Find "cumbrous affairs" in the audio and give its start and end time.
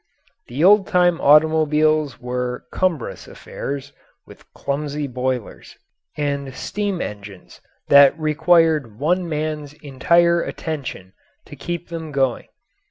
2.71-3.93